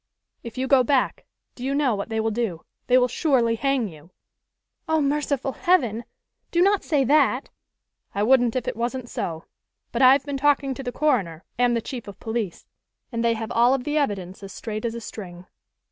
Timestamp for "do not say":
6.49-7.03